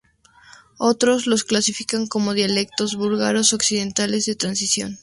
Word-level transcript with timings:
Otros 0.79 1.27
los 1.27 1.43
clasifican 1.43 2.07
como 2.07 2.33
dialectos 2.33 2.95
búlgaros 2.95 3.53
occidentales 3.53 4.25
de 4.25 4.33
transición. 4.33 4.97